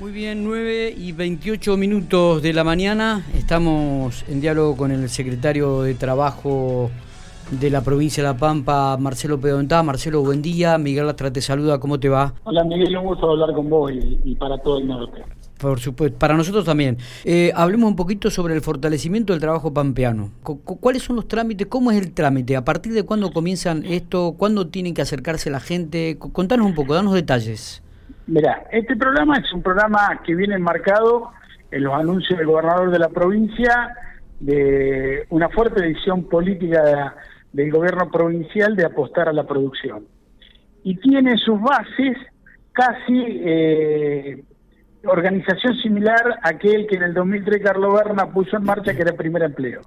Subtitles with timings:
[0.00, 3.26] Muy bien, 9 y 28 minutos de la mañana.
[3.34, 6.88] Estamos en diálogo con el secretario de Trabajo
[7.50, 9.82] de la provincia de La Pampa, Marcelo Pedontá.
[9.82, 10.78] Marcelo, buen día.
[10.78, 11.80] Miguel Lastra te saluda.
[11.80, 12.32] ¿Cómo te va?
[12.44, 12.96] Hola, Miguel.
[12.96, 15.24] Un gusto hablar con vos y, para todo el norte.
[15.58, 16.98] Por supuesto, para nosotros también.
[17.24, 20.30] Eh, hablemos un poquito sobre el fortalecimiento del trabajo pampeano.
[20.44, 21.66] ¿Cuáles son los trámites?
[21.66, 22.54] ¿Cómo es el trámite?
[22.54, 24.36] ¿A partir de cuándo comienzan esto?
[24.38, 26.18] ¿Cuándo tienen que acercarse la gente?
[26.18, 27.82] Contanos un poco, danos detalles.
[28.28, 31.30] Mira, este programa es un programa que viene enmarcado
[31.70, 33.96] en los anuncios del gobernador de la provincia
[34.38, 37.14] de una fuerte decisión política
[37.54, 40.04] del gobierno provincial de apostar a la producción.
[40.84, 42.18] Y tiene sus bases
[42.72, 44.44] casi eh,
[45.06, 49.12] organización similar a aquel que en el 2003 Carlos Berna puso en marcha, que era
[49.12, 49.80] el primer empleo.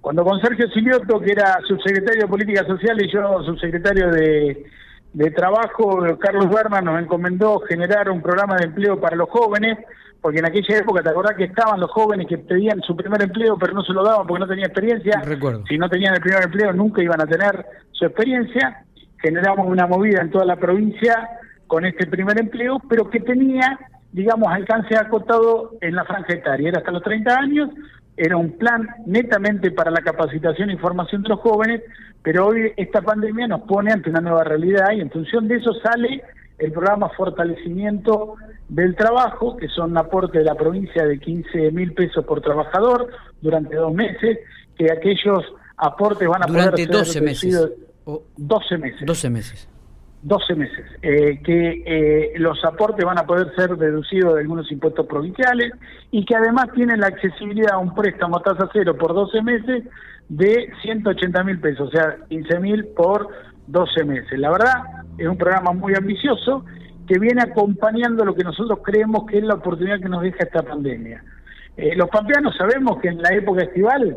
[0.00, 4.66] Cuando con Sergio Silioto, que era subsecretario de Política Social y yo subsecretario de,
[5.12, 9.78] de Trabajo, Carlos Berna nos encomendó generar un programa de empleo para los jóvenes,
[10.20, 13.58] porque en aquella época, ¿te acordás que estaban los jóvenes que pedían su primer empleo,
[13.58, 15.20] pero no se lo daban porque no tenían experiencia?
[15.24, 15.64] Recuerdo.
[15.66, 18.84] Si no tenían el primer empleo, nunca iban a tener su experiencia.
[19.20, 21.28] Generamos una movida en toda la provincia
[21.66, 23.78] con este primer empleo, pero que tenía,
[24.12, 26.68] digamos, alcance acotado en la franja etaria.
[26.68, 27.70] Era hasta los 30 años,
[28.16, 31.82] era un plan netamente para la capacitación e información de los jóvenes,
[32.22, 35.72] pero hoy esta pandemia nos pone ante una nueva realidad y en función de eso
[35.82, 36.22] sale
[36.58, 38.36] el programa Fortalecimiento
[38.68, 43.08] del Trabajo, que son un aporte de la provincia de 15 mil pesos por trabajador
[43.40, 44.38] durante dos meses,
[44.76, 45.42] que aquellos
[45.76, 47.68] aportes van a durante poder 12 meses.
[48.36, 49.06] 12 meses.
[49.06, 49.68] 12 meses.
[50.22, 55.06] 12 meses, eh, que eh, los aportes van a poder ser deducidos de algunos impuestos
[55.06, 55.72] provinciales
[56.12, 59.84] y que además tienen la accesibilidad a un préstamo a tasa cero por 12 meses
[60.28, 63.28] de 180 mil pesos, o sea, 15 mil por
[63.66, 64.38] 12 meses.
[64.38, 64.74] La verdad,
[65.18, 66.64] es un programa muy ambicioso
[67.06, 70.62] que viene acompañando lo que nosotros creemos que es la oportunidad que nos deja esta
[70.62, 71.22] pandemia.
[71.76, 74.16] Eh, los pampeanos sabemos que en la época estival,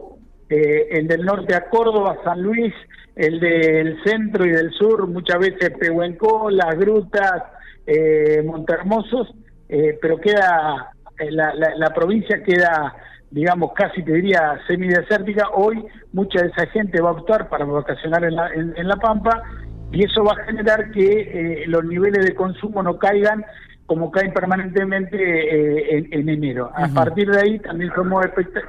[0.49, 2.73] eh, el del norte a Córdoba, San Luis,
[3.15, 7.43] el del centro y del sur, muchas veces Pehuenco, las grutas,
[7.87, 9.33] eh, Montermosos,
[9.69, 10.91] eh, pero queda,
[11.29, 12.95] la, la provincia queda
[13.35, 18.23] digamos, casi te diría semidesértica, hoy mucha de esa gente va a optar para vacacionar
[18.23, 19.43] en la, en, la Pampa
[19.91, 23.43] y eso va a generar que eh, los niveles de consumo no caigan
[23.87, 26.71] como caen permanentemente eh, en, enero.
[26.73, 28.25] A partir de ahí también somos,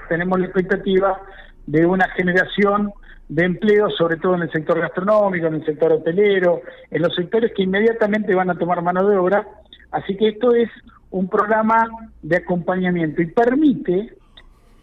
[0.08, 1.20] tenemos la expectativa
[1.66, 2.92] de una generación
[3.28, 7.52] de empleo, sobre todo en el sector gastronómico, en el sector hotelero, en los sectores
[7.54, 9.46] que inmediatamente van a tomar mano de obra.
[9.90, 10.68] Así que esto es
[11.10, 11.88] un programa
[12.22, 14.14] de acompañamiento y permite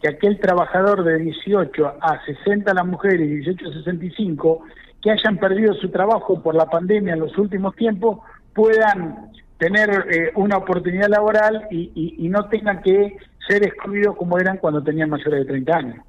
[0.02, 4.64] que aquel trabajador de 18 a 60 las mujeres y 18 a 65
[5.02, 8.20] que hayan perdido su trabajo por la pandemia en los últimos tiempos
[8.54, 13.18] puedan tener eh, una oportunidad laboral y, no tengan que
[13.48, 16.06] ser excluidos como eran cuando tenían mayores de 30 años.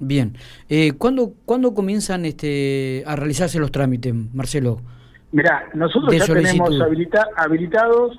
[0.00, 0.34] Bien.
[0.68, 4.80] Eh, ¿cuándo, ¿Cuándo comienzan este, a realizarse los trámites, Marcelo?
[5.32, 6.70] Mirá, nosotros ya tenemos
[7.36, 8.18] habilitados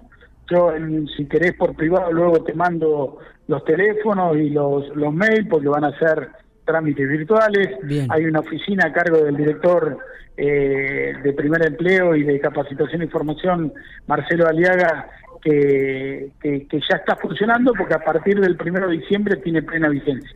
[0.52, 0.74] yo,
[1.16, 5.86] si querés por privado, luego te mando los teléfonos y los, los mails porque van
[5.86, 6.30] a ser
[6.66, 7.70] trámites virtuales.
[8.09, 9.97] Hay una oficina a cargo del director
[10.36, 13.74] eh, de primer empleo y de capacitación e información,
[14.08, 15.09] Marcelo Aliaga,
[15.41, 20.36] que, que, ya está funcionando porque a partir del primero de diciembre tiene plena vigencia.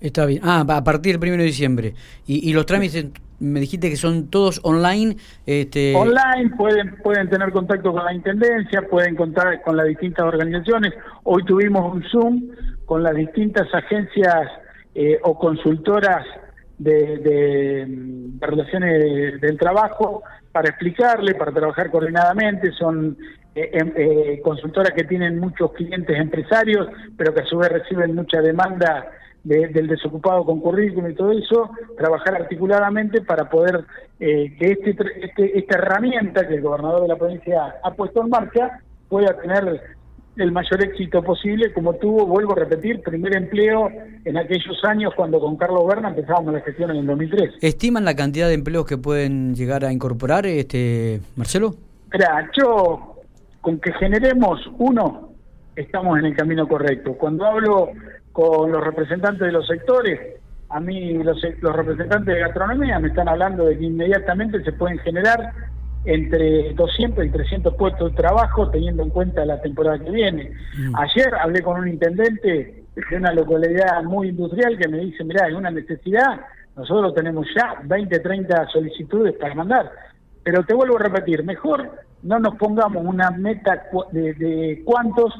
[0.00, 0.40] Está bien.
[0.44, 1.94] Ah, a partir del primero de diciembre.
[2.26, 3.06] ¿Y, y los trámites
[3.38, 5.16] me dijiste que son todos online.
[5.46, 5.94] Este...
[5.94, 10.94] Online, pueden, pueden tener contacto con la Intendencia, pueden contar con las distintas organizaciones.
[11.24, 12.42] Hoy tuvimos un Zoom
[12.84, 14.48] con las distintas agencias
[14.94, 16.24] eh, o consultoras
[16.78, 17.86] de,
[18.40, 22.72] relaciones del trabajo para explicarle, para trabajar coordinadamente.
[22.72, 23.16] Son
[23.54, 28.14] eh, em, eh, consultoras que tienen muchos clientes empresarios, pero que a su vez reciben
[28.14, 29.10] mucha demanda
[29.46, 33.84] del desocupado con currículum y todo eso, trabajar articuladamente para poder
[34.18, 38.30] eh, que este, este, esta herramienta que el gobernador de la provincia ha puesto en
[38.30, 39.80] marcha pueda tener
[40.36, 43.88] el mayor éxito posible, como tuvo, vuelvo a repetir, primer empleo
[44.24, 47.54] en aquellos años cuando con Carlos Berna empezábamos la gestión en el 2003.
[47.62, 51.74] ¿Estiman la cantidad de empleos que pueden llegar a incorporar, este Marcelo?
[52.12, 53.14] Mira, yo
[53.60, 55.30] con que generemos uno,
[55.76, 57.14] estamos en el camino correcto.
[57.14, 57.92] Cuando hablo
[58.36, 60.20] con los representantes de los sectores.
[60.68, 65.52] A mí los, representantes de gastronomía me están hablando de que inmediatamente se pueden generar
[66.04, 70.50] entre 200 y 300 puestos de trabajo teniendo en cuenta la temporada que viene.
[70.76, 70.96] Mm.
[70.96, 75.54] Ayer hablé con un intendente de una localidad muy industrial que me dice, mira, hay
[75.54, 76.38] una necesidad,
[76.76, 79.90] nosotros tenemos ya 20, 30 solicitudes para mandar.
[80.44, 81.90] Pero te vuelvo a repetir, mejor
[82.22, 85.32] no nos pongamos una meta de, de cuántos,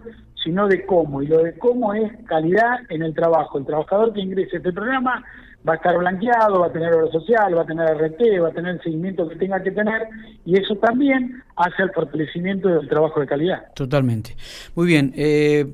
[0.42, 1.22] sino de cómo.
[1.22, 3.58] Y lo de cómo es calidad en el trabajo.
[3.58, 5.24] El trabajador que ingrese a este programa
[5.68, 8.52] va a estar blanqueado, va a tener obra social, va a tener RT, va a
[8.52, 10.08] tener el seguimiento que tenga que tener,
[10.44, 13.72] y eso también hace el fortalecimiento del trabajo de calidad.
[13.74, 14.36] Totalmente.
[14.74, 15.12] Muy bien.
[15.16, 15.66] Eh,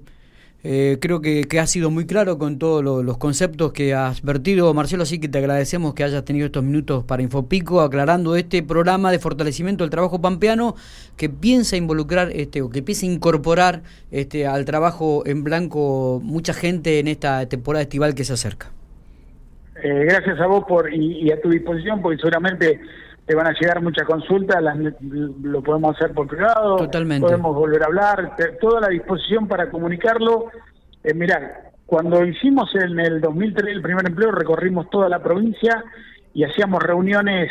[0.64, 4.72] eh, creo que, que, has sido muy claro con todos los conceptos que has vertido,
[4.74, 9.10] Marcelo, así que te agradecemos que hayas tenido estos minutos para Infopico, aclarando este programa
[9.10, 10.76] de fortalecimiento del trabajo pampeano
[11.16, 17.00] que piensa involucrar este o que piensa incorporar este al trabajo en blanco mucha gente
[17.00, 18.70] en esta temporada estival que se acerca.
[19.82, 22.80] Eh, gracias a vos por y, a tu disposición, porque seguramente
[23.26, 24.62] te van a llegar muchas consultas,
[25.42, 27.26] lo podemos hacer por privado, Totalmente.
[27.26, 30.50] podemos volver a hablar, toda la disposición para comunicarlo.
[31.04, 35.84] Eh, mirá, cuando hicimos en el 2003 el primer empleo, recorrimos toda la provincia
[36.34, 37.50] y hacíamos reuniones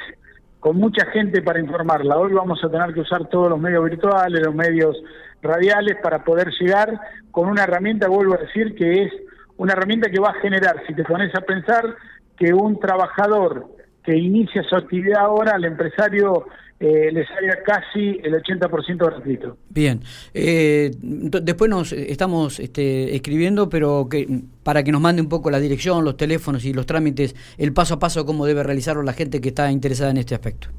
[0.60, 2.18] con mucha gente para informarla.
[2.18, 4.96] Hoy vamos a tener que usar todos los medios virtuales, los medios
[5.42, 7.00] radiales para poder llegar
[7.32, 9.14] con una herramienta, vuelvo a decir, que es
[9.58, 11.96] una herramienta que va a generar, si te pones a pensar,
[12.38, 13.68] que un trabajador
[14.04, 16.48] que inicia su actividad ahora, al empresario
[16.80, 19.58] eh, le salga casi el 80% gratuito.
[19.70, 20.02] Bien,
[20.34, 24.28] eh, después nos estamos este, escribiendo, pero que
[24.64, 27.94] para que nos mande un poco la dirección, los teléfonos y los trámites, el paso
[27.94, 30.70] a paso, cómo debe realizarlo la gente que está interesada en este aspecto.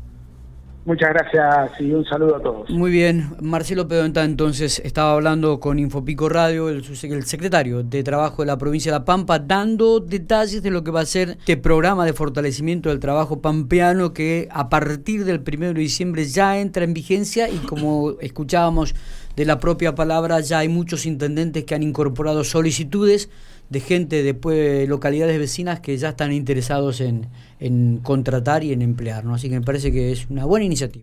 [0.84, 2.70] Muchas gracias y un saludo a todos.
[2.70, 8.42] Muy bien, Marcelo Pedonta entonces estaba hablando con Infopico Radio, el, el, secretario de Trabajo
[8.42, 11.56] de la provincia de La Pampa, dando detalles de lo que va a ser este
[11.56, 16.82] programa de fortalecimiento del trabajo pampeano que a partir del 1 de diciembre ya entra
[16.82, 18.94] en vigencia y como escuchábamos
[19.36, 23.30] de la propia palabra, ya hay muchos intendentes que han incorporado solicitudes
[23.70, 29.24] de gente de localidades vecinas que ya están interesados en, en contratar y en emplear.
[29.24, 29.34] ¿no?
[29.34, 31.00] Así que me parece que es una buena iniciativa.